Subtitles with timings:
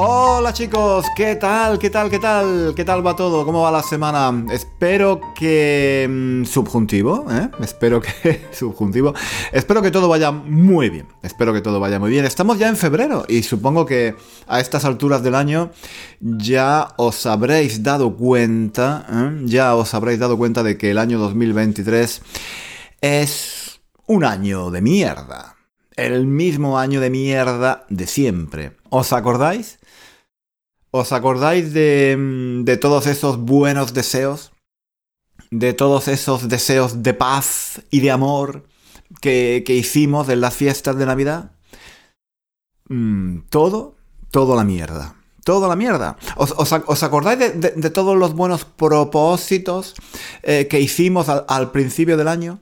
[0.00, 1.76] Hola chicos, ¿qué tal?
[1.76, 2.08] ¿Qué tal?
[2.08, 2.72] ¿Qué tal?
[2.76, 3.44] ¿Qué tal va todo?
[3.44, 4.44] ¿Cómo va la semana?
[4.52, 6.06] Espero que...
[6.08, 7.50] mm, subjuntivo, ¿eh?
[7.60, 8.46] Espero que...
[8.52, 9.12] subjuntivo.
[9.50, 11.08] Espero que todo vaya muy bien.
[11.24, 12.24] Espero que todo vaya muy bien.
[12.26, 14.14] Estamos ya en febrero y supongo que
[14.46, 15.72] a estas alturas del año
[16.20, 19.40] ya os habréis dado cuenta, ¿eh?
[19.46, 22.22] ya os habréis dado cuenta de que el año 2023
[23.00, 25.56] es un año de mierda.
[25.96, 28.76] El mismo año de mierda de siempre.
[28.90, 29.80] ¿Os acordáis?
[30.90, 34.52] ¿Os acordáis de, mm, de todos esos buenos deseos?
[35.50, 38.66] De todos esos deseos de paz y de amor
[39.20, 41.52] que, hicimos en las fiestas de Navidad?
[42.88, 43.96] Mm, todo,
[44.56, 45.14] la mierda.
[45.44, 46.16] Todo la mierda.
[46.36, 49.94] ¿Os, os ac- os acordáis de, de- todos los buenos propósitos
[50.42, 52.60] eh, que hicimos al, principio del año?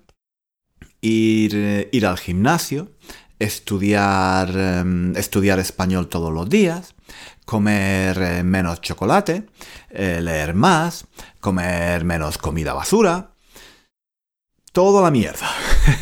[1.00, 2.90] Ir, eh, al gimnasio,
[3.38, 6.94] estudiar, em, estudiar español todos los días,
[7.44, 9.46] comer eh, menos chocolate,
[9.90, 11.06] eh, leer más,
[11.40, 13.30] comer menos comida basura.
[14.72, 15.48] Todo a la mierda.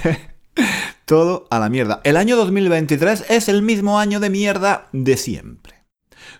[1.04, 2.00] Todo a la mierda.
[2.02, 5.84] El año 2023 es el mismo año de mierda de siempre.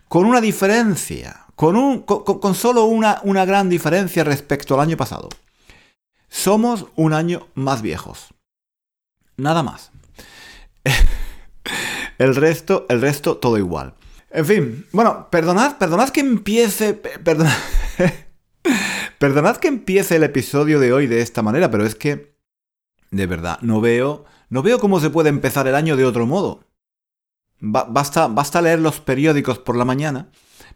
[0.09, 5.29] Con una diferencia, con, un, con, solo una, una gran diferencia respecto al año pasado.
[6.29, 8.35] Somos un año más viejos.
[9.37, 9.93] Nada más.
[12.19, 13.95] El resto, el resto, todo igual.
[14.35, 16.93] En fin, bueno, perdonad, perdonad que empiece.
[16.95, 17.53] pe- Perdonad,
[19.19, 22.35] perdonad que empiece el episodio de hoy de esta manera, pero es que.
[23.13, 24.25] De verdad, no veo.
[24.51, 26.65] No veo cómo se puede empezar el año de otro modo.
[27.61, 30.31] Ba- basta, basta leer los periódicos por la mañana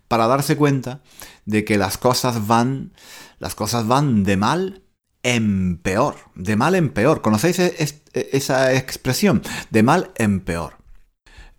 [0.06, 1.02] para darse cuenta
[1.44, 2.92] de que las cosas van.
[3.40, 4.84] Las cosas van de mal
[5.24, 6.14] en peor.
[6.36, 7.22] De mal en peor.
[7.22, 7.74] ¿Conocéis e-
[8.14, 9.42] e- esa expresión?
[9.70, 10.77] De mal en peor.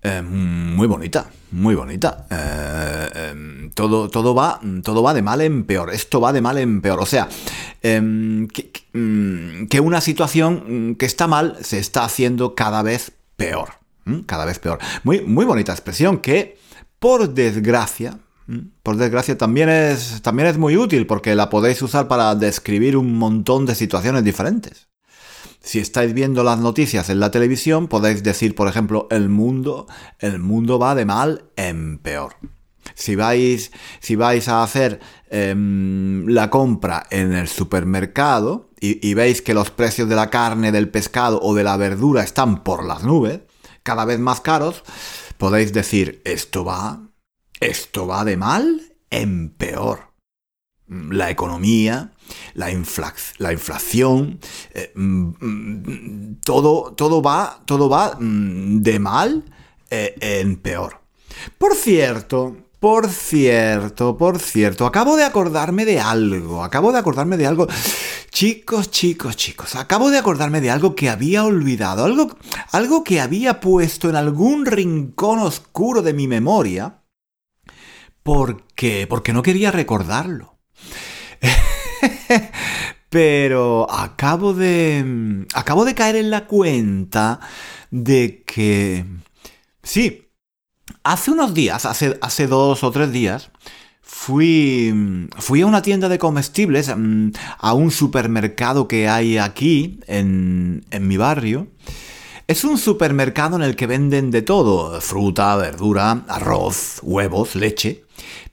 [0.02, 2.26] Eh, muy bonita, muy bonita.
[2.30, 5.94] Eh, em, todo, todo, va, todo va de mal en peor.
[5.94, 7.00] Esto va de mal en peor.
[7.00, 7.28] O sea,
[7.82, 13.12] em, que, mm, que una situación mm, que está mal se está haciendo cada vez
[13.36, 13.80] peor.
[14.26, 14.80] Cada vez peor.
[15.04, 16.58] Muy, muy bonita expresión que,
[16.98, 18.18] por desgracia,
[18.82, 23.14] por desgracia también es, también es muy útil porque la podéis usar para describir un
[23.14, 24.89] montón de situaciones diferentes.
[25.62, 29.88] Si estáis viendo las noticias en la televisión, podéis decir, por ejemplo, el mundo,
[30.20, 32.36] el mundo va de mal en peor.
[32.96, 39.42] Si vais, si vais a hacer em, la compra en el supermercado y, y veis
[39.42, 43.04] que los precios de la carne, del pescado o de la verdura están por las
[43.04, 43.42] nubes,
[43.84, 44.84] cada vez más caros,
[45.38, 47.10] podéis decir, esto va,
[47.60, 50.09] esto va de mal en peor
[50.90, 52.12] la economía,
[52.54, 52.68] la,
[53.38, 54.40] la inflación,
[54.74, 59.44] eh, mm, mm, todo, todo va, todo va mm, de mal
[59.90, 61.02] eh, en peor.
[61.58, 67.46] Por cierto, por cierto, por cierto, acabo de acordarme de algo, acabo de acordarme de
[67.46, 67.68] algo.
[68.32, 72.38] Chicos, chicos, chicos, acabo de acordarme de algo que había olvidado, algo,
[72.72, 77.04] algo que había puesto en algún rincón oscuro de mi memoria,
[78.24, 80.59] porque, porque no quería recordarlo.
[83.10, 85.46] Pero acabo de.
[85.54, 87.40] Acabo de caer en la cuenta
[87.90, 89.06] de que.
[89.84, 90.26] Sí.
[91.04, 93.52] Hace unos días, hace, hace dos o tres días,
[94.02, 95.28] fui.
[95.38, 101.08] Fui a una tienda de comestibles, mm, a un supermercado que hay aquí, en, en
[101.08, 101.68] mi barrio.
[102.48, 108.04] Es un supermercado en el que venden de todo: fruta, verdura, arroz, huevos, leche.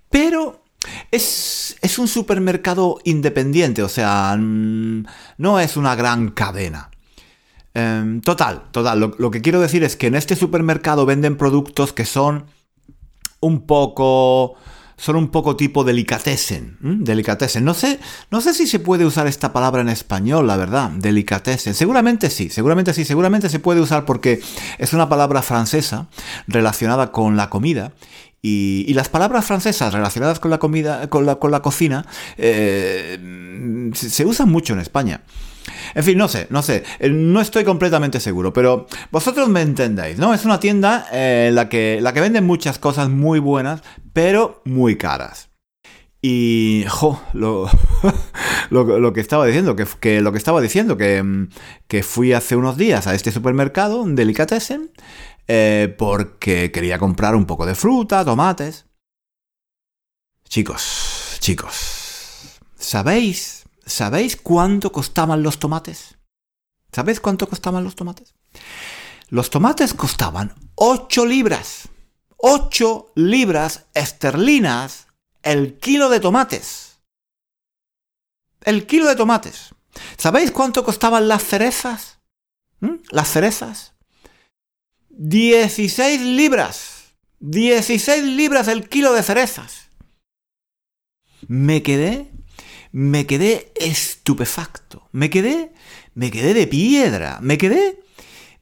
[0.08, 0.65] Pero
[1.10, 5.06] es, un supermercado independiente, o sea, mm,
[5.38, 6.90] no es una gran cadena.
[7.74, 11.92] Em, total, total, lo, lo que quiero decir es que en este supermercado venden productos
[11.92, 12.46] que son
[13.40, 14.56] un poco
[14.96, 16.78] son un poco tipo delicatessen.
[16.80, 17.64] Delicatessen.
[17.64, 18.00] No sé,
[18.30, 20.90] no sé si se puede usar esta palabra en español, la verdad.
[20.90, 21.74] Delicatessen.
[21.74, 24.40] Seguramente sí, seguramente sí, seguramente se puede usar porque
[24.78, 26.08] es una palabra francesa
[26.46, 27.92] relacionada con la comida.
[28.42, 32.06] Y, las palabras francesas relacionadas con la comida, con la, con la cocina,
[32.36, 35.22] eh, se usan mucho en España.
[35.94, 40.18] En fin, no sé, no sé, eh, no estoy completamente seguro, pero vosotros me entendéis,
[40.18, 40.32] ¿no?
[40.32, 44.96] Es una tienda en la que, la que venden muchas cosas muy buenas, pero muy
[44.96, 45.48] caras.
[46.28, 47.70] Y, jo, lo,
[48.70, 51.50] lo, que estaba diciendo, que, lo que estaba diciendo, que, mm,
[51.86, 54.90] que, fui hace unos días a este supermercado, Delicatessen,
[55.46, 58.86] eh, porque quería comprar un poco de fruta, tomates.
[60.48, 66.16] Chicos, chicos, ¿sabéis ¿Sabéis cuánto costaban los tomates?
[66.90, 68.34] ¿Sabéis cuánto costaban los tomates?
[69.28, 71.88] Los tomates costaban 8 libras.
[72.36, 75.05] 8 libras esterlinas
[75.46, 76.98] el kilo de tomates.
[78.62, 79.74] El kilo de tomates.
[80.18, 82.18] ¿Sabéis cuánto costaban las cerezas?
[82.80, 82.96] ¿Mm?
[83.10, 83.94] Las cerezas.
[85.10, 87.14] 16 libras.
[87.40, 89.88] 16 libras el kilo de cerezas.
[91.48, 92.30] Me quedé
[92.96, 95.06] me quedé estupefacto.
[95.12, 95.70] Me quedé,
[96.14, 97.40] me quedé de piedra.
[97.42, 98.00] Me quedé,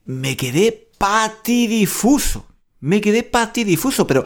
[0.05, 2.45] me quedé patidifuso.
[2.81, 4.25] Me quedé patidifuso, pero,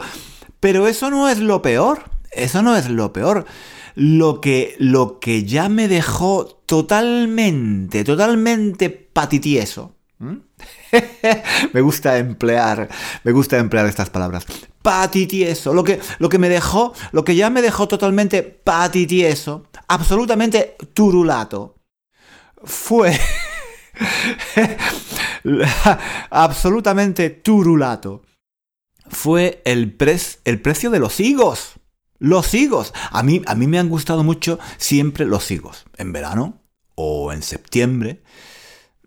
[0.59, 2.09] pero eso no es lo peor.
[2.31, 3.45] Eso no es lo peor.
[3.95, 9.95] Lo que, lo que ya me dejó totalmente, totalmente patitieso.
[11.73, 12.89] me gusta emplear,
[13.23, 14.45] me gusta emplear estas palabras
[14.81, 20.77] patitieso, lo que, lo que me dejó, lo que ya me dejó totalmente patitieso, absolutamente
[20.93, 21.75] turulato,
[22.63, 23.17] fue
[26.29, 28.23] absolutamente turulato,
[29.09, 29.97] fue el,
[30.45, 31.78] el precio de los higos.
[32.19, 32.93] Los higos.
[33.11, 35.85] A mí, a mí me han gustado mucho siempre los higos.
[35.97, 36.61] En verano
[36.95, 38.21] o en septiembre.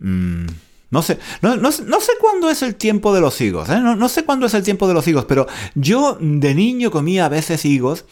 [0.01, 0.47] Mm,
[0.93, 3.81] no sé, no, sé cuándo es el tiempo de los higos, ¿eh?
[3.81, 7.29] no, sé cuándo es el tiempo de los higos, pero yo de niño comía a
[7.31, 8.05] veces higos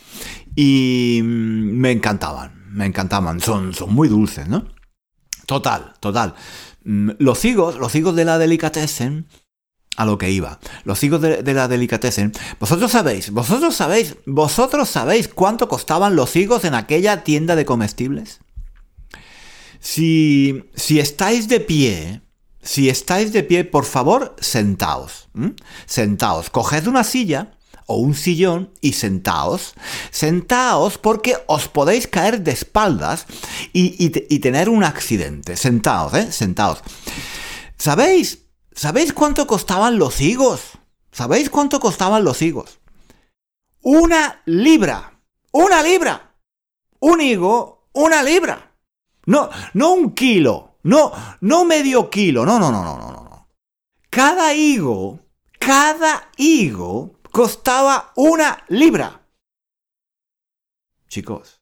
[0.57, 4.65] y mm, me encantaban, me encantaban, son, son muy dulces, ¿no?
[5.45, 6.35] Total, total.
[6.85, 9.27] Mm, los higos, los higos de la delicatessen,
[10.01, 10.59] a lo que iba.
[10.85, 12.33] Los higos de, la delicatessen.
[12.59, 18.41] Vosotros sabéis, vosotros sabéis, vosotros sabéis cuánto costaban los higos en aquella tienda de comestibles.
[19.79, 22.23] Si, si estáis de pie,
[22.63, 25.29] si estáis de pie, por favor, sentaos.
[25.85, 26.49] Sentaos.
[26.49, 29.75] Coged una silla o un sillón y sentaos.
[30.11, 33.27] Sentaos porque os podéis caer de espaldas
[33.75, 34.09] y,
[34.41, 35.59] tener un accidente.
[35.59, 36.33] Sentaos, ¿eh?
[36.33, 36.79] Sentaos.
[37.77, 38.50] ¿Sabéis?
[38.81, 40.79] ¿Sabéis cuánto costaban los higos?
[41.13, 42.81] ¿Sabéis cuánto costaban los higos?
[43.83, 45.21] Una libra.
[45.53, 46.35] Una libra.
[46.99, 48.75] Un higo, una libra.
[49.27, 50.79] No, no un kilo.
[50.83, 51.13] No,
[51.43, 53.49] no medio kilo, no, no, no, no, no, no.
[54.09, 55.21] Cada higo,
[55.59, 59.27] cada higo costaba una libra.
[61.07, 61.61] Chicos,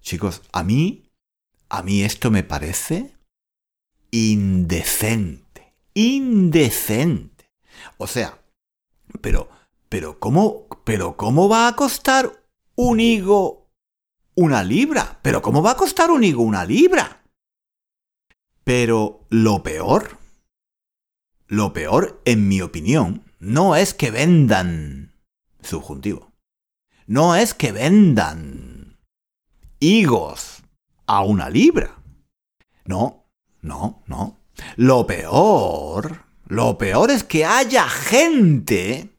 [0.00, 1.08] chicos, a mí,
[1.68, 3.16] a mí esto me parece
[4.10, 5.41] indecente,
[5.94, 7.50] indecente.
[7.96, 8.42] O sea,
[9.20, 9.48] pero,
[9.88, 12.44] pero, ¿cómo, pero, ¿cómo va a costar
[12.74, 13.70] un higo
[14.34, 15.18] una libra?
[15.22, 17.22] ¿Pero cómo va a costar un higo una libra?
[18.64, 20.18] Pero lo peor,
[21.46, 25.12] lo peor, en mi opinión, no es que vendan,
[25.60, 26.32] subjuntivo,
[27.06, 28.98] no es que vendan
[29.80, 30.62] higos
[31.06, 32.00] a una libra.
[32.84, 33.26] No,
[33.60, 34.41] no, no.
[34.76, 39.10] Lo peor, lo peor es que haya gente,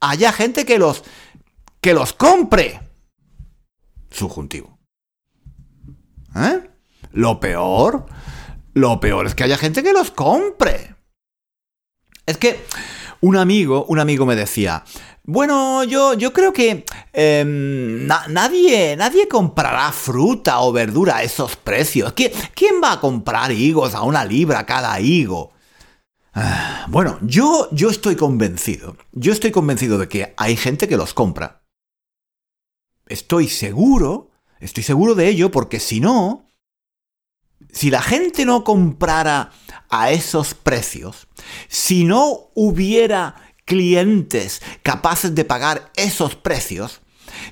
[0.00, 1.04] haya gente que los,
[1.80, 2.80] que los compre.
[4.10, 4.78] Subjuntivo.
[6.36, 6.70] ¿Eh?
[7.12, 8.06] Lo peor,
[8.74, 10.94] lo peor es que haya gente que los compre.
[12.26, 12.64] Es que
[13.20, 14.84] un amigo, un amigo me decía,
[15.24, 22.12] bueno, yo, yo creo que em, nadie, nadie comprará fruta o verdura a esos precios.
[22.14, 25.52] ¿Quién, ¿Quién, va a comprar higos a una libra cada higo?
[26.34, 28.96] Ah, bueno, yo, yo estoy convencido.
[29.12, 31.62] Yo estoy convencido de que hay gente que los compra.
[33.06, 36.50] Estoy seguro, estoy seguro de ello porque si no,
[37.70, 39.52] si la gente no comprara
[39.88, 41.28] a esos precios,
[41.68, 43.36] si no hubiera
[43.72, 47.00] clientes capaces de pagar esos precios,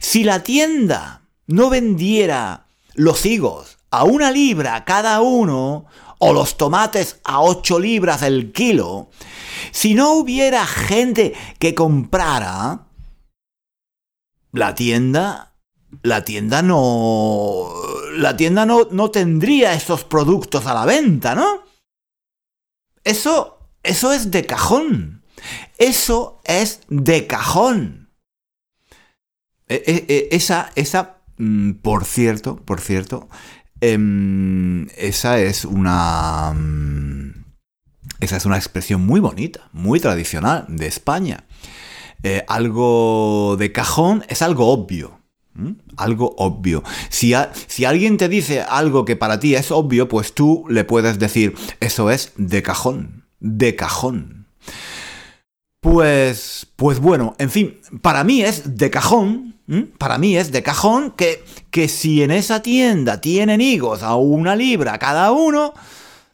[0.00, 5.86] si la tienda no vendiera los higos a una libra cada uno,
[6.18, 9.08] o los tomates a 8 libras el kilo,
[9.70, 12.86] si no hubiera gente que comprara,
[14.52, 15.54] la tienda,
[16.02, 17.72] la tienda no,
[18.12, 21.62] la tienda no, no tendría esos productos a la venta, ¿no?
[23.02, 25.19] Eso, eso es de cajón.
[25.80, 28.10] Eso es de cajón.
[29.66, 33.30] E, e, e, esa, esa, mm, por cierto, por cierto,
[33.80, 36.52] em, esa es una...
[36.52, 37.44] Mm,
[38.20, 41.46] esa es una expresión muy bonita, muy tradicional de España.
[42.22, 45.18] Eh, algo de cajón es algo obvio.
[45.96, 46.82] Algo obvio.
[47.08, 47.32] Si,
[47.66, 51.54] si, alguien te dice algo que para ti es obvio, pues tú le puedes decir,
[51.80, 53.24] eso es de cajón.
[53.40, 54.39] De cajón.
[55.80, 59.58] Pues, pues bueno, en fin, para mí es de cajón,
[59.96, 64.56] para mí es de cajón que, que si en esa tienda tienen higos a una
[64.56, 65.72] libra cada uno,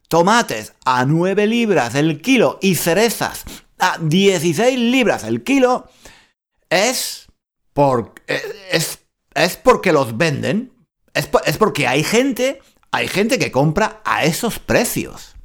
[0.08, 3.44] tomates a 9 libras el kilo y cerezas
[3.78, 5.88] a 16 libras el kilo,
[6.68, 7.26] es,
[7.72, 8.98] por, es,
[9.32, 10.72] es porque los venden,
[11.14, 12.60] es, es porque hay gente,
[12.90, 15.36] hay gente que compra a esos precios.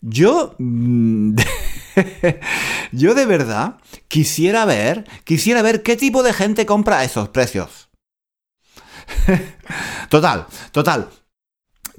[0.00, 1.36] Yo, mm,
[2.92, 7.90] yo de verdad quisiera ver, quisiera ver qué tipo de gente compra a esos precios.
[10.08, 11.10] total, total,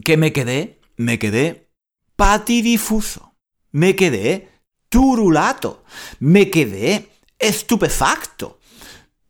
[0.04, 1.70] que me quedé me quedé
[2.16, 3.36] patidifuso,
[3.72, 4.50] me quedé
[4.90, 5.84] turulato,
[6.20, 7.10] me quedé
[7.40, 8.60] estupefacto,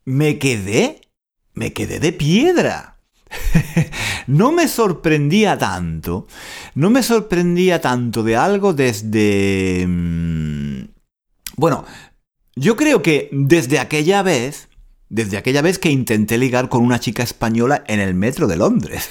[0.05, 1.01] me quedé,
[1.53, 2.92] me quedé de piedra.
[4.27, 6.27] no me sorprendía tanto,
[6.75, 9.85] no me sorprendía tanto de algo desde...
[9.87, 10.85] Mm,
[11.55, 11.85] bueno,
[12.55, 14.69] yo creo que desde aquella vez,
[15.09, 19.09] desde aquella vez que intenté ligar con una chica española en el metro de Londres.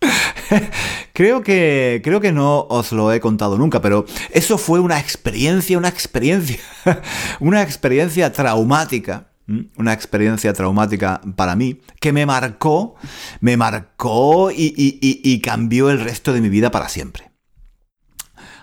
[1.12, 5.78] creo, que, creo que no os lo he contado nunca, pero eso fue una experiencia,
[5.78, 6.58] una experiencia,
[7.40, 9.27] una experiencia traumática.
[9.76, 12.96] Una experiencia traumática para mí que me marcó,
[13.40, 17.30] me marcó y, cambió el resto de mi vida para siempre.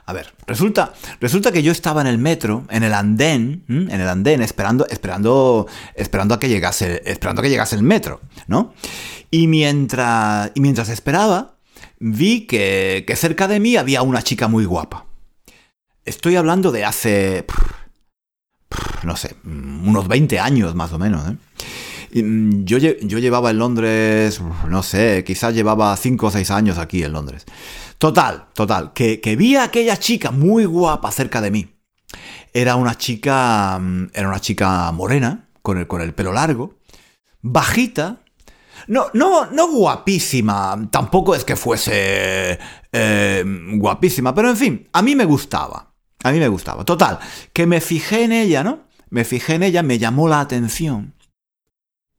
[0.08, 4.08] A ver, resulta, resulta que yo estaba en el metro, en el andén, en el
[4.08, 5.66] andén, esperando, esperando,
[5.96, 8.76] esperando a que llegase, esperando a que llegase el metro, ¿no?
[9.32, 11.56] Y mientras, y mientras esperaba,
[12.00, 15.06] vi que, cerca de mí había una chica muy guapa.
[16.06, 17.46] Estoy hablando de hace...
[19.04, 21.24] no sé, unos 20 años más o menos.
[21.30, 22.24] ¿eh?
[22.24, 27.04] Mm, yo, yo, llevaba en Londres, no sé, quizás llevaba 5 o 6 años aquí
[27.04, 27.46] en Londres.
[27.98, 31.76] Total, total, que, que vi a aquella chica muy guapa cerca de mí.
[32.54, 36.78] Era una chica, mm, era una chica morena, con el, con el pelo largo,
[37.42, 38.22] bajita,
[38.88, 40.88] no, no, no guapísima.
[40.92, 42.60] Tampoco es que fuese
[42.92, 43.44] eh,
[43.78, 44.34] guapísima.
[44.34, 45.95] Pero en fin, a mí me gustaba.
[46.26, 46.84] A mí me gustaba.
[46.86, 47.20] Total,
[47.54, 48.80] que me fijé en ella, ¿no?
[49.12, 51.14] Me fijé en ella, me llamó la atención.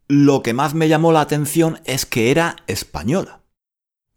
[0.06, 3.40] Lo que más me llamó la atención es que era española.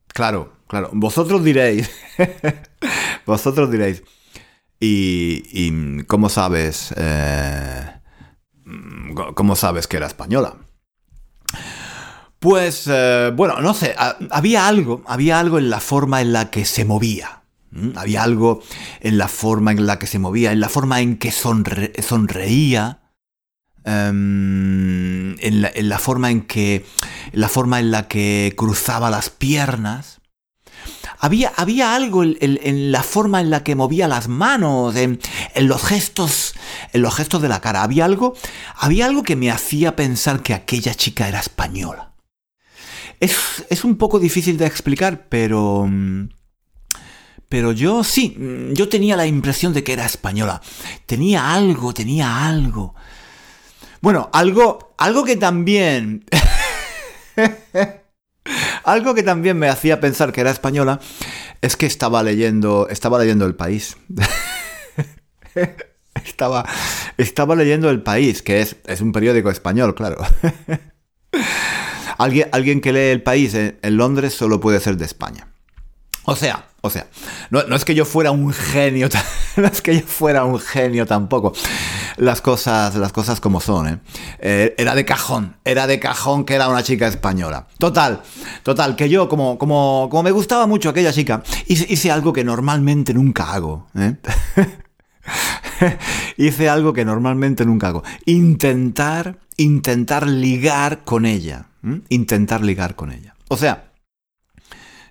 [0.09, 0.91] Claro, claro.
[0.93, 1.89] Vosotros diréis.
[3.25, 4.03] vosotros diréis.
[4.79, 6.93] ¿Y, y cómo sabes?
[6.95, 7.91] Eh,
[9.33, 10.55] ¿Cómo sabes que era española?
[12.37, 13.95] Pues, eh, bueno, no sé,
[14.29, 17.38] había algo, había algo en la forma en la que se movía.
[17.95, 18.61] Había algo
[18.99, 22.99] en la forma en la que se movía, en la forma en que sonreía,
[23.85, 26.85] em, en, la, forma en que,
[27.31, 30.19] la forma en la que cruzaba las piernas.
[31.19, 35.19] Había, había algo en, la forma en la que movía las manos, en,
[35.53, 36.55] en, los gestos,
[36.93, 37.83] en los gestos de la cara.
[37.83, 38.35] Había algo,
[38.75, 42.09] había algo que me hacía pensar que aquella chica era española.
[43.19, 45.85] Es, un poco difícil de explicar, pero...
[45.87, 46.29] Mm,
[47.49, 50.61] pero yo sí, mm, yo tenía la impresión de que era española.
[51.05, 52.95] Tenía algo, tenía algo.
[54.01, 56.25] Bueno, algo, algo que también...
[58.83, 60.99] algo que también me hacía pensar que era española
[61.61, 63.97] es que estaba leyendo, estaba leyendo El País.
[66.25, 66.65] estaba,
[67.17, 70.17] estaba leyendo El País, que es, es un periódico español, claro.
[72.17, 75.47] Alguien, que lee El País en, Londres solo puede ser de España.
[76.23, 77.07] O sea, o sea,
[77.49, 79.09] no, es que yo fuera un genio,
[79.57, 81.53] no es que yo fuera un genio tampoco.
[82.17, 83.99] Las cosas, las cosas como son, ¿eh?
[84.39, 84.75] ¿eh?
[84.77, 87.67] Era de cajón, era de cajón que era una chica española.
[87.77, 88.21] Total,
[88.63, 92.43] total, que yo, como, como, como me gustaba mucho aquella chica, hice, hice algo que
[92.43, 94.15] normalmente nunca hago, ¿eh?
[96.37, 98.03] hice algo que normalmente nunca hago.
[98.25, 101.65] Intentar, intentar ligar con ella.
[102.09, 103.35] Intentar ligar con ella.
[103.47, 103.91] O sea,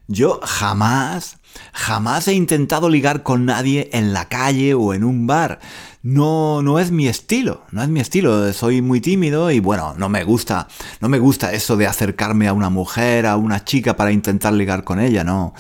[0.07, 1.38] yo jamás,
[1.73, 5.61] Jamás he intentado ligar con nadie en la calle o en un bar.
[6.03, 8.53] No, no es mi estilo, no es mi estilo.
[8.53, 10.69] Soy muy tímido y bueno, no me gusta,
[11.01, 14.85] no me gusta eso de acercarme a una mujer, a una chica para intentar ligar
[14.85, 15.55] con ella, no.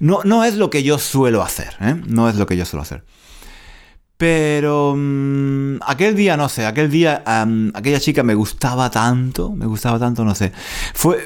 [0.00, 1.96] No, no es lo que yo suelo hacer, ¿eh?
[2.06, 3.04] No es lo que yo suelo hacer.
[4.18, 7.22] Pero mm, aquel día, no sé, aquel día
[7.72, 10.52] aquella chica me gustaba tanto, me gustaba tanto, no sé.
[10.92, 11.24] Fue,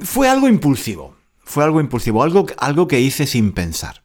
[0.00, 1.13] fue algo impulsivo,
[1.44, 4.02] fue algo impulsivo, algo, algo que hice sin pensar.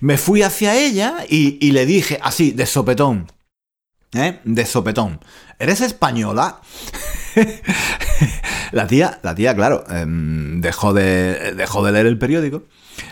[0.00, 3.30] Me fui hacia ella y, le dije así, de sopetón,
[4.12, 4.40] ¿eh?
[4.44, 5.20] De sopetón.
[5.58, 6.60] ¿Eres española?
[8.72, 12.64] la tía, la tía, claro, em, dejó, de, dejó de leer el periódico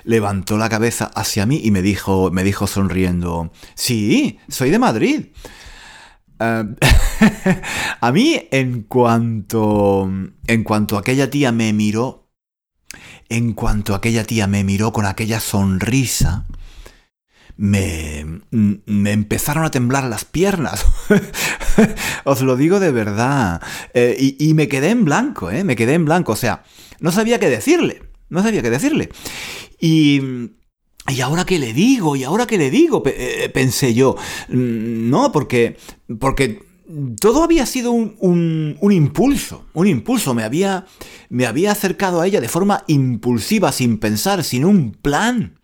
[0.04, 5.26] levantó la cabeza hacia mí y me dijo, me dijo sonriendo, sí, soy de Madrid.
[6.40, 6.64] Eh,
[8.00, 10.10] a mí, en cuanto,
[10.46, 12.21] en cuanto aquella tía me miró,
[13.36, 16.46] en cuanto aquella tía me miró con aquella sonrisa,
[17.56, 20.84] me, empezaron a temblar las piernas.
[22.24, 23.62] Os lo digo de verdad.
[23.94, 25.64] Eh, y, y, me quedé en blanco, ¿eh?
[25.64, 26.32] Me quedé en blanco.
[26.32, 26.64] O sea,
[27.00, 28.02] no sabía qué decirle.
[28.28, 29.10] No sabía qué decirle.
[29.80, 30.50] Y...
[31.08, 32.14] ¿Y ahora qué le digo?
[32.14, 33.02] ¿Y ahora qué le digo?
[33.06, 34.14] Eh, pensé yo.
[34.48, 35.76] Mm, no, porque.
[36.20, 36.62] Porque
[37.20, 39.64] todo había sido un, un, impulso.
[39.72, 40.34] Un impulso.
[40.34, 40.86] Me había.
[41.28, 45.58] Me había acercado a ella de forma impulsiva, sin pensar, sin un plan.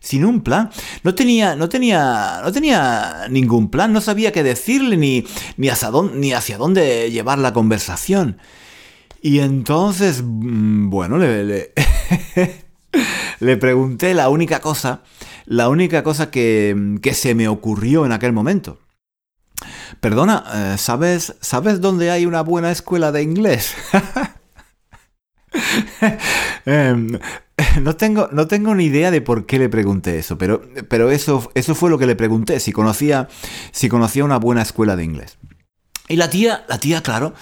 [0.00, 0.70] Sin un plan.
[1.02, 1.56] No tenía.
[1.56, 2.40] No tenía.
[2.42, 3.92] No tenía ningún plan.
[3.92, 5.24] No sabía qué decirle ni,
[5.56, 8.38] ni, hacia, dónde, ni hacia dónde llevar la conversación.
[9.22, 10.22] Y entonces.
[10.24, 11.72] Mm, bueno, le
[13.40, 15.02] le pregunté la única cosa,
[15.46, 18.78] la única cosa que, se me ocurrió en aquel momento.
[20.00, 23.74] Perdona, eh, ¿sabes, ¿sabes dónde hay una buena escuela de inglés?
[26.66, 27.18] Em,
[27.80, 31.50] no, tengo, no tengo ni idea de por qué le pregunté eso, pero, pero eso,
[31.54, 33.28] eso fue lo que le pregunté, si conocía,
[33.72, 35.38] si conocía una buena escuela de inglés.
[36.06, 37.34] Y la tía, la tía, claro,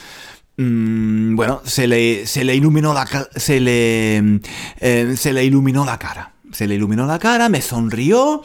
[0.59, 4.41] Mm, bueno, se le, se le iluminó la se le,
[4.81, 6.33] eh, se le iluminó la cara.
[6.53, 8.43] Se le iluminó la cara, me sonrió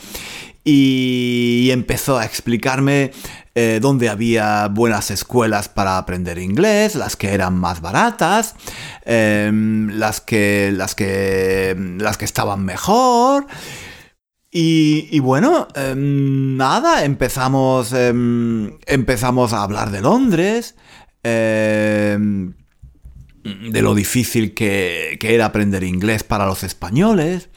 [0.64, 3.12] y empezó a explicarme
[3.54, 8.56] eh, dónde había buenas escuelas para aprender inglés, las que eran más baratas,
[9.04, 13.48] em, las, que, las, que, las que estaban mejor.
[14.54, 20.76] Y, bueno, em, nada, empezamos, em, empezamos a hablar de Londres,
[21.24, 22.54] de
[23.82, 27.50] lo difícil que, era aprender inglés para los españoles,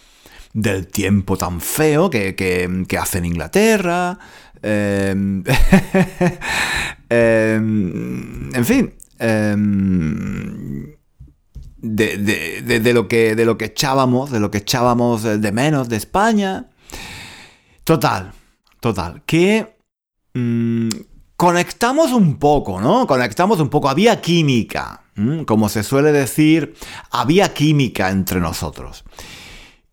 [0.54, 4.18] del tiempo tan feo que, que, hace en Inglaterra,
[4.62, 5.44] em,
[7.10, 8.94] em, en fin,
[11.82, 16.70] de, lo que, de lo que echábamos, de lo que echábamos de menos de España.
[17.84, 18.32] Total,
[18.80, 19.74] total, que...
[20.32, 20.88] Mm,
[21.36, 23.06] conectamos un poco, ¿no?
[23.06, 23.88] Conectamos un poco.
[23.88, 25.02] Había química.
[25.46, 26.74] Como se suele decir,
[27.10, 29.04] había química entre nosotros.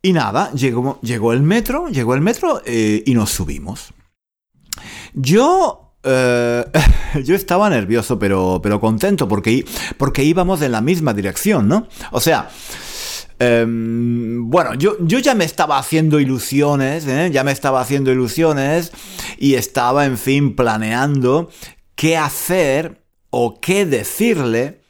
[0.02, 3.94] Y nada, llegó, llegó el metro, llegó el metro eh, y nos subimos.
[5.14, 6.66] Yo eh,
[7.24, 9.66] yo estaba nervioso, pero, pero contento porque,
[9.98, 11.88] porque íbamos en la misma dirección, ¿no?
[12.12, 12.50] O sea,
[13.44, 17.32] Em, bueno, yo, yo, ya me estaba haciendo ilusiones, ¿eh?
[17.34, 18.92] ya me estaba haciendo ilusiones
[19.40, 21.50] y estaba, en fin, planeando
[21.96, 24.81] qué hacer o qué decirle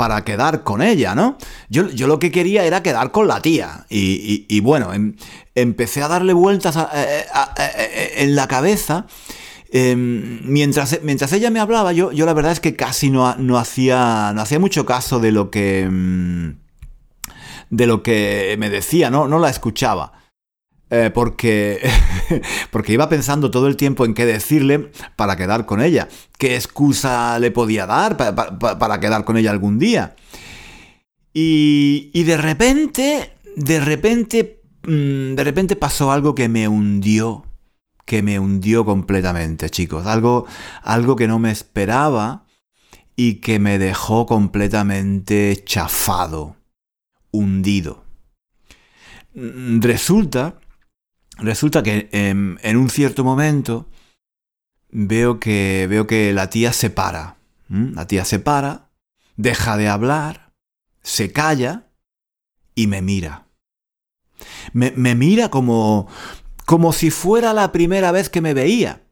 [0.00, 1.36] para quedar con ella, ¿no?
[1.68, 3.84] Yo, yo lo que quería era quedar con la tía.
[3.90, 5.14] Y, bueno, em,
[5.54, 7.26] empecé a darle vueltas eh,
[7.58, 9.04] eh, en la cabeza.
[9.70, 13.58] Em, mientras, mientras ella me hablaba, yo, yo la verdad es que casi no, no,
[13.58, 15.86] hacía, no hacía mucho caso de lo que
[17.68, 20.14] de lo que me decía, no, no la escuchaba.
[20.92, 21.80] Eh, porque,
[22.72, 26.08] porque iba pensando todo el tiempo en qué decirle para quedar con ella.
[26.36, 30.16] ¿Qué excusa le podía dar para, quedar con ella algún día?
[31.32, 37.44] Y, y de repente, de repente, mm, de repente pasó algo que me hundió,
[38.04, 40.06] que me hundió completamente, chicos.
[40.06, 40.46] Algo,
[40.82, 42.46] algo que no me esperaba
[43.14, 46.56] y que me dejó completamente chafado
[47.30, 48.02] hundido.
[49.34, 50.58] Mm, resulta,
[51.40, 53.88] resulta que en, un cierto momento
[54.90, 57.36] veo que, veo que la tía se para.
[57.68, 58.90] La tía se para,
[59.36, 60.52] deja de hablar,
[61.02, 61.86] se calla
[62.74, 63.46] y me mira.
[64.72, 66.08] Me, me mira como,
[66.66, 69.02] como si fuera la primera vez que me veía.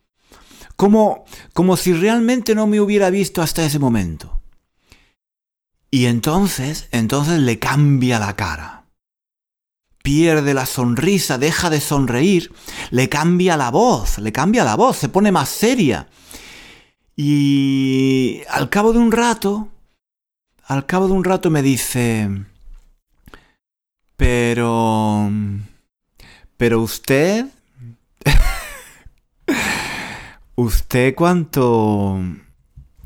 [0.74, 4.40] Como, como si realmente no me hubiera visto hasta ese momento.
[5.90, 8.77] Y entonces, entonces le cambia la cara.
[10.08, 12.50] Pierde la sonrisa, deja de sonreír,
[12.90, 16.08] le cambia la voz, le cambia la voz, se pone más seria.
[17.14, 19.68] Y al cabo de un rato,
[20.64, 22.30] al cabo de un rato me dice,
[24.16, 25.30] pero...
[26.56, 27.44] Pero usted...
[30.54, 32.18] ¿Usted cuánto...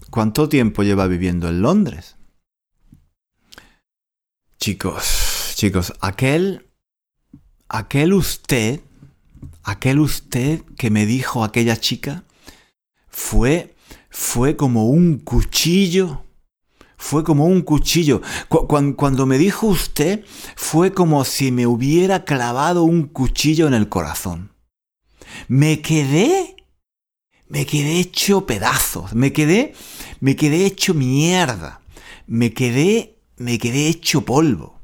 [0.08, 2.14] cuánto tiempo lleva viviendo en Londres?
[4.60, 6.68] Chicos, chicos, aquel...
[7.72, 8.80] aquel usted...
[9.64, 12.24] aquel usted que me dijo aquella chica
[13.08, 13.74] fue...
[14.11, 16.22] fue como un cuchillo
[17.02, 18.22] fue como un cuchillo.
[18.48, 24.52] cuando, me dijo usted, fue como si me hubiera clavado un cuchillo en el corazón.
[25.48, 26.54] Me quedé,
[27.48, 29.74] me quedé hecho pedazos, me quedé,
[30.20, 31.80] me quedé hecho mierda,
[32.28, 34.78] me quedé, me quedé hecho polvo.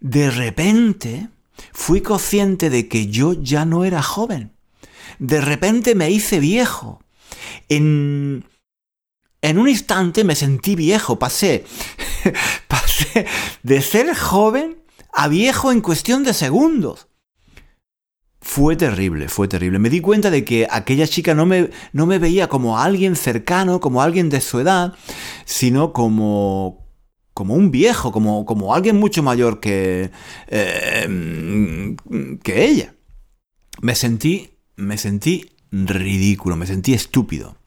[0.00, 1.28] De repente,
[1.72, 4.52] fui consciente de que yo ya no era joven.
[5.18, 7.00] De repente me hice viejo.
[7.68, 8.44] En
[9.46, 11.64] en un instante me sentí viejo, pasé,
[12.68, 13.26] pasé
[13.62, 17.06] de ser joven a viejo en cuestión de segundos.
[18.40, 19.78] Fue terrible, fue terrible.
[19.78, 23.80] Me di cuenta de que aquella chica no me, no me veía como alguien cercano,
[23.80, 24.94] como alguien de su edad,
[25.44, 26.85] sino como,
[27.36, 30.10] como un viejo, como, como alguien mucho mayor que,
[30.46, 31.94] eh,
[32.42, 32.94] que ella.
[33.82, 37.58] Me sentí, me sentí ridículo, me sentí estúpido.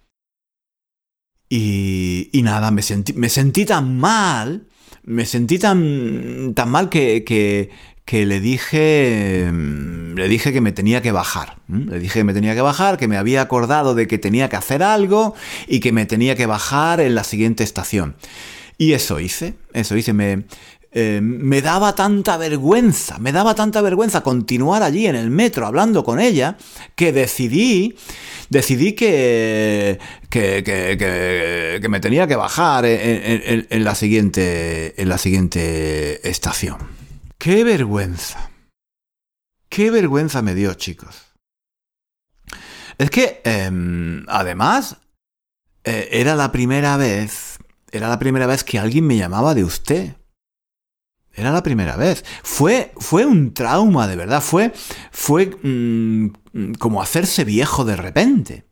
[1.49, 4.65] Y, y nada, me sentí, me sentí tan mal,
[5.03, 7.69] me sentí tan, tan mal que, que,
[8.05, 11.57] que le dije, le dije que me tenía que bajar.
[11.67, 14.55] Le dije que me tenía que bajar, que me había acordado de que tenía que
[14.55, 15.35] hacer algo
[15.67, 18.15] y que me tenía que bajar en la siguiente estación.
[18.79, 20.45] Y eso hice, eso hice, me,
[20.91, 26.03] eh, me daba tanta vergüenza, me daba tanta vergüenza continuar allí en el metro hablando
[26.03, 26.57] con ella,
[26.95, 27.95] que decidí
[28.49, 36.27] decidí que, que, que, que me tenía que bajar en, la siguiente, en la siguiente
[36.27, 36.77] estación.
[37.37, 38.49] ¡Qué vergüenza!
[39.69, 41.27] ¡Qué vergüenza me dio, chicos!
[42.97, 44.97] Es que, em, además,
[45.83, 47.48] eh, era la primera vez,
[47.91, 50.15] era la primera vez que alguien me llamaba de usted.
[51.33, 52.25] Era la primera vez.
[52.43, 54.41] Fue, fue un trauma, de verdad.
[54.41, 54.73] Fue,
[55.11, 58.65] fue mm, como hacerse viejo de repente.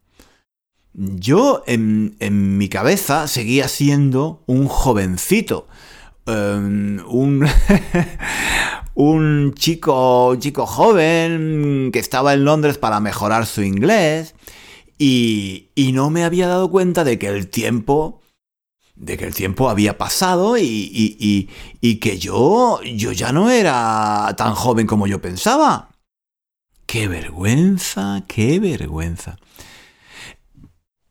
[0.93, 5.67] Yo en, mi cabeza seguía siendo un jovencito.
[6.25, 7.47] Em, un,
[8.95, 14.35] un chico, un chico joven que estaba en Londres para mejorar su inglés.
[14.97, 18.19] Y, y no me había dado cuenta de que el tiempo
[18.97, 21.49] de que el tiempo había pasado y, y,
[21.81, 25.89] y, que yo, yo ya no era tan joven como yo pensaba.
[26.85, 28.23] ¡Qué vergüenza!
[28.27, 29.37] ¡Qué vergüenza!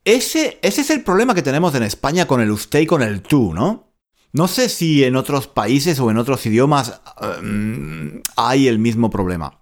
[0.03, 3.21] Ese, ese es el problema que tenemos en España con el usted y con el
[3.21, 3.93] tú, ¿no?
[4.33, 7.01] No sé si en otros países o en otros idiomas
[7.41, 9.59] um, hay el mismo problema.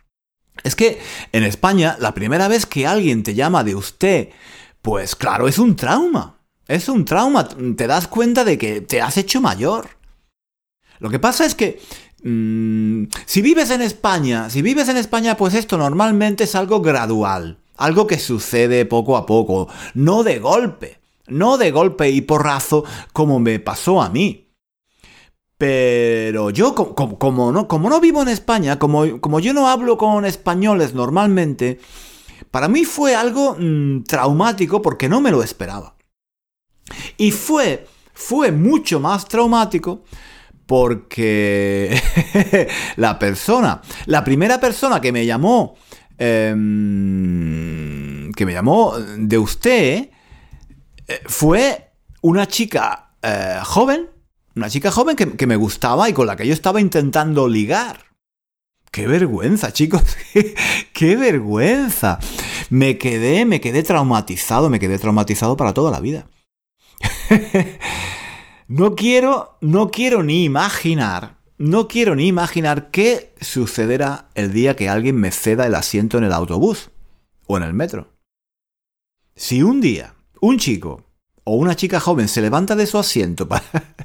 [0.63, 0.99] Es que
[1.31, 4.29] en España, la primera vez que alguien te llama de usted,
[4.81, 6.34] pues claro, es un trauma.
[6.67, 9.89] Es un trauma, te das cuenta de que te has hecho mayor.
[10.99, 11.79] Lo que pasa es que
[12.23, 17.59] mm, si vives en España, si vives en España, pues esto normalmente es algo gradual,
[17.77, 23.39] algo que sucede poco a poco, no de golpe, no de golpe y porrazo como
[23.39, 24.41] me pasó a mí.
[25.57, 30.25] Pero yo, como, no, como no vivo en España, como, como, yo no hablo con
[30.25, 31.79] españoles normalmente,
[32.51, 35.94] para mí fue algo mm, traumático porque no me lo esperaba.
[37.17, 40.03] Y fue, fue mucho más traumático
[40.65, 42.01] porque
[42.95, 45.75] la persona, la primera persona que me llamó,
[46.17, 46.71] em,
[48.33, 50.09] que me llamó de usted,
[51.07, 54.09] eh, fue una chica eh, joven,
[54.55, 58.05] una chica joven que, que, me gustaba y con la que yo estaba intentando ligar.
[58.91, 60.01] ¡Qué vergüenza, chicos!
[60.93, 62.17] ¡Qué vergüenza!
[62.69, 66.27] Me quedé, me quedé traumatizado, me quedé traumatizado para toda la vida.
[68.67, 74.89] no quiero, no quiero ni imaginar, no quiero ni imaginar qué sucederá el día que
[74.89, 76.91] alguien me ceda el asiento en el autobús
[77.47, 78.13] o en el metro.
[79.35, 81.03] Si un día un chico
[81.43, 83.95] o una chica joven se levanta de su asiento para,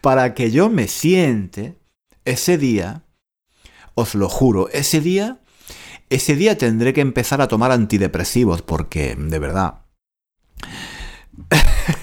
[0.00, 1.76] para que yo me siente,
[2.24, 3.04] ese día,
[3.94, 5.40] os lo juro, ese día,
[6.10, 9.83] ese día tendré que empezar a tomar antidepresivos porque, de verdad,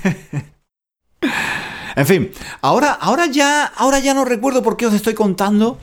[1.95, 5.79] en fin, ahora, ahora, ya, ahora ya no recuerdo por qué os estoy contando,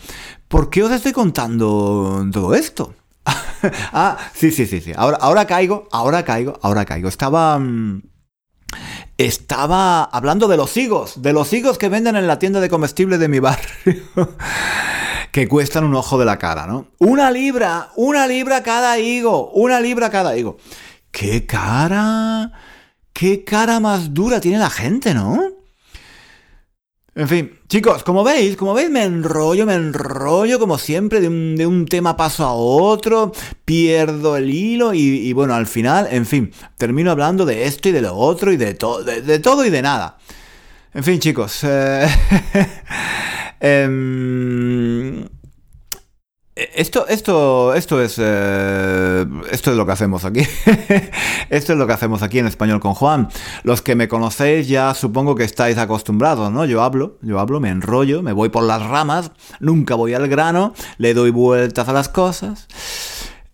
[0.48, 2.94] ¿por qué os estoy contando todo esto?
[3.92, 4.92] ah, sí, sí, sí, sí.
[4.96, 7.08] Ahora, ahora caigo, ahora caigo, ahora caigo.
[7.08, 7.58] Estaba...
[7.58, 8.02] Mm,
[9.16, 13.18] estaba hablando de los higos, de los higos que venden en la tienda de comestibles
[13.18, 14.02] de mi barrio,
[15.32, 16.86] que cuestan un ojo de la cara, ¿no?
[16.98, 20.58] Una libra, una libra cada higo, una libra cada higo.
[21.10, 22.52] ¡Qué cara!
[23.18, 25.42] ¡Qué cara más dura tiene la gente, ¿no?
[27.16, 31.86] En fin, chicos, como veis, como veis, me enrollo, me enrollo como siempre de un,
[31.86, 33.32] tema paso a otro,
[33.64, 38.02] pierdo el hilo y, bueno, al final, en fin, termino hablando de esto y de
[38.02, 40.18] lo otro y de, todo de, todo y de nada.
[40.94, 41.58] En fin, chicos.
[41.64, 42.06] Eh,
[43.58, 45.28] em,
[46.74, 50.40] esto, esto, esto es, eh, esto es lo que hacemos aquí.
[51.50, 53.28] esto es lo que hacemos aquí en español con Juan.
[53.62, 56.64] Los que me conocéis ya supongo que estáis acostumbrados, ¿no?
[56.64, 60.74] Yo hablo, yo hablo, me enrollo, me voy por las ramas, nunca voy al grano,
[60.98, 62.66] le doy vueltas a las cosas.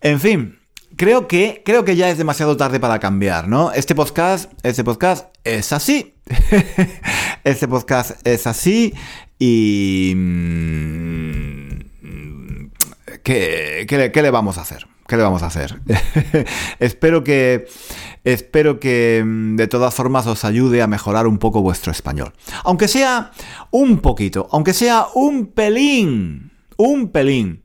[0.01, 0.57] En fin,
[0.95, 3.71] creo que, creo que ya es demasiado tarde para cambiar, ¿no?
[3.71, 6.15] Este podcast, este podcast es así.
[7.43, 8.95] este podcast es así
[9.37, 10.13] y
[13.25, 14.87] ¿qué, le vamos a hacer?
[15.07, 15.81] ¿Qué le vamos a hacer?
[16.79, 17.67] espero que.
[18.23, 22.33] Espero que mm, de todas formas os ayude a mejorar un poco vuestro español.
[22.63, 23.31] Aunque sea
[23.69, 26.51] un poquito, aunque sea un pelín.
[26.77, 27.63] Un pelín.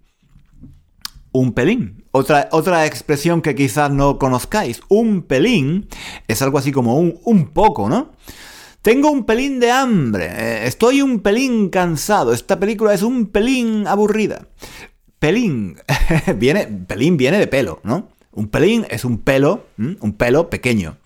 [1.33, 2.05] Un pelín.
[2.13, 4.83] Otra, otra expresión que quizás no conozcáis.
[4.89, 5.89] Un pelín
[6.29, 8.13] es algo así como un, un poco, ¿no?
[8.83, 10.27] Tengo un pelín de hambre.
[10.27, 12.33] Eh, estoy un pelín cansado.
[12.33, 14.47] Esta película es un pelín aburrida.
[15.21, 15.77] Pelín.
[16.37, 18.09] viene, pelín viene de pelo, ¿no?
[18.33, 20.97] Un pelín es un pelo, un pelo pequeño.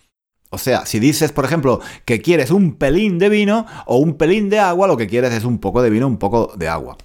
[0.50, 4.48] O sea, si dices, por ejemplo, que quieres un pelín de vino o un pelín
[4.48, 6.96] de agua, lo que quieres es un poco de vino, un poco de agua.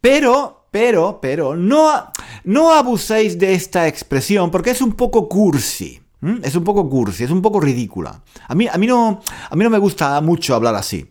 [0.00, 2.10] Pero, pero, pero, no,
[2.44, 6.00] no abuséis de esta expresión porque es un poco cursi.
[6.42, 8.22] Es un poco cursi, es un poco ridícula.
[8.48, 11.06] A mí, a mí, no, a mí no me gusta mucho hablar así.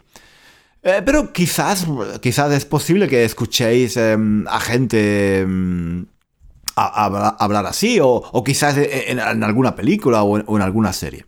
[0.83, 1.85] Eh, pero quizás,
[2.21, 6.05] quizás es posible que escuchéis em, a gente em,
[6.75, 11.25] hablar así, o, quizás en, alguna película o en alguna serie.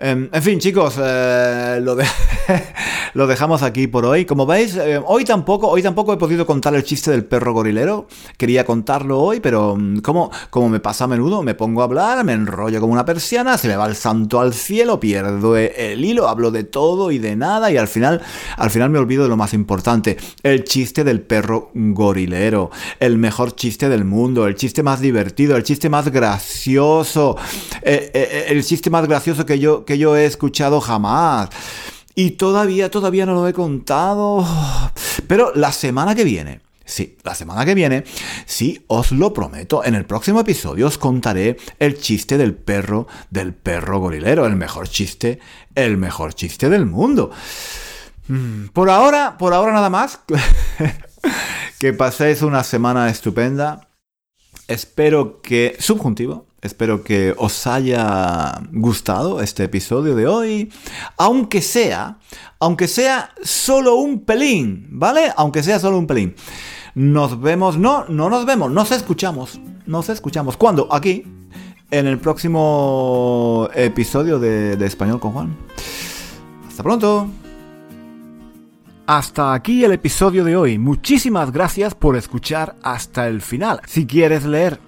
[0.00, 1.80] Em, en fin, chicos, eh,
[3.14, 4.24] lo, dejamos aquí por hoy.
[4.24, 8.06] Como veis, eh, hoy tampoco, hoy tampoco he podido contar el chiste del perro gorilero.
[8.36, 12.24] Quería contarlo hoy, pero mm, como, como me pasa a menudo, me pongo a hablar,
[12.24, 16.04] me enrollo como una persiana, se me va el santo al cielo, pierdo e, el
[16.04, 18.22] hilo, hablo de todo y de nada y al final,
[18.56, 23.56] al final me olvido de lo más importante, el chiste del perro gorilero, el mejor
[23.56, 27.36] chiste del mundo, el chiste más divertido, el chiste más gracioso,
[27.82, 31.48] eh, el chiste más gracioso que yo que yo he escuchado jamás.
[32.14, 34.46] Y todavía, todavía no lo he contado.
[35.26, 38.04] Pero la semana que viene, sí, la semana que viene,
[38.44, 43.54] sí, os lo prometo, en el próximo episodio os contaré el chiste del perro, del
[43.54, 45.38] perro gorilero, el mejor chiste,
[45.74, 47.30] el mejor chiste del mundo.
[48.26, 50.20] Mm, por ahora, por ahora nada más.
[51.80, 53.88] que paséis una semana estupenda.
[54.66, 55.76] Espero que...
[55.78, 56.47] Subjuntivo.
[56.60, 60.72] Espero que os haya gustado este episodio de hoy,
[61.16, 62.18] aunque sea,
[62.58, 65.32] aunque sea solo un pelín, ¿vale?
[65.36, 66.34] Aunque sea solo un pelín.
[66.96, 70.56] Nos vemos, no, no nos vemos, nos escuchamos, nos escuchamos.
[70.56, 70.88] ¿Cuándo?
[70.90, 71.22] Aquí,
[71.92, 75.56] en el próximo episodio de, de Español con Juan.
[76.66, 77.28] Hasta pronto.
[79.06, 80.76] Hasta aquí el episodio de hoy.
[80.76, 83.80] Muchísimas gracias por escuchar hasta el final.
[83.86, 84.87] Si quieres leer